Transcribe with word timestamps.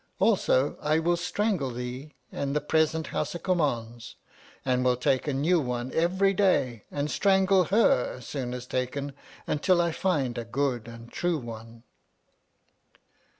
Also, 0.17 0.77
I 0.81 0.97
will 0.97 1.15
strangle 1.15 1.69
thee 1.69 2.15
and 2.31 2.55
the 2.55 2.59
present 2.59 3.09
Howsa 3.09 3.37
Kummauns, 3.37 4.15
and 4.65 4.83
will 4.83 4.95
take 4.95 5.27
a 5.27 5.31
new 5.33 5.59
one 5.59 5.91
every 5.93 6.33
day 6.33 6.85
and 6.89 7.11
strangle 7.11 7.65
her 7.65 8.13
as 8.17 8.25
soon 8.25 8.55
as 8.55 8.65
taken, 8.65 9.13
until 9.45 9.79
I 9.79 9.91
find 9.91 10.39
a 10.39 10.43
good 10.43 10.87
and 10.87 11.11
true 11.11 11.37
one. 11.37 11.83